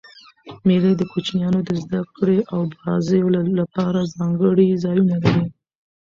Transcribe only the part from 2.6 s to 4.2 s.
بازيو له پاره